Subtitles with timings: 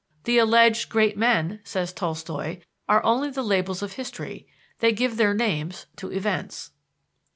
[0.23, 4.47] "The alleged great men," says Tolstoi, "are only the labels of history,
[4.79, 6.71] they give their names to events."